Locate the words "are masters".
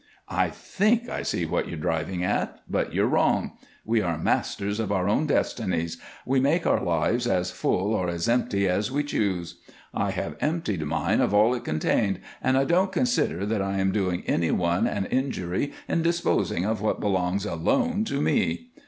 4.01-4.79